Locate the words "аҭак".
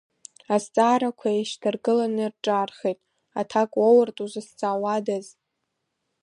3.39-3.71